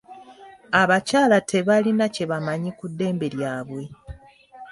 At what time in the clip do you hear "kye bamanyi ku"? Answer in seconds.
2.15-2.85